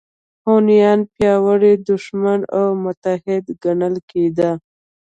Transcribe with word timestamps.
هونیان 0.45 0.99
پیاوړی 1.13 1.73
دښمن 1.87 2.39
او 2.57 2.65
متحد 2.85 3.45
ګڼل 3.63 3.95
کېده 4.09 4.51